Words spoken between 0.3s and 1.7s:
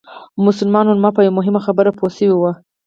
مسلمان علما په یوه مهمه